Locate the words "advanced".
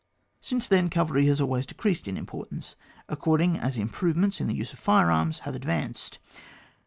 5.53-6.17